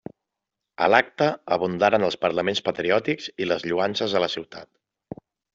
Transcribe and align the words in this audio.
A 0.85 0.87
l'acte 0.93 1.27
abundaren 1.57 2.07
els 2.09 2.17
parlaments 2.25 2.63
patriòtics 2.71 3.29
i 3.45 3.51
les 3.51 3.69
lloances 3.73 4.17
a 4.17 4.23
la 4.29 4.35
ciutat. 4.39 5.25